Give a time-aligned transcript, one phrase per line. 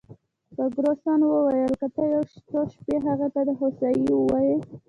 [0.73, 4.55] فرګوسن وویل: که ته یو څو شپې هغې ته د هوسایۍ وواېې.